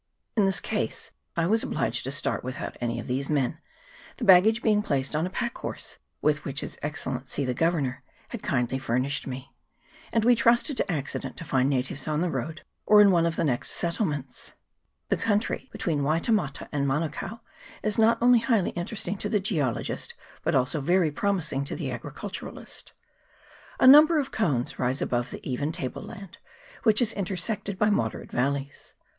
[0.35, 3.59] In this case I was obliged to start without any of these men,
[4.17, 8.79] the baggage being placed on a packhorse with which his Excellency the Governor had kindly
[8.79, 9.53] fur nished me;
[10.11, 11.75] and we trusted to accident to find VOL.
[11.75, 11.77] i.
[11.77, 12.07] u 290 VOLCANIC CONES [PART II.
[12.07, 14.53] natives on the road or in one of the next settle ments.
[15.09, 17.41] The country between Waitemata and Manukao
[17.83, 22.93] is not only highly interesting to the geologist, but also very promising to the agriculturist.
[23.79, 26.39] A number of cones rise above the even table land,
[26.81, 28.95] which is in tersected by moderate valleys.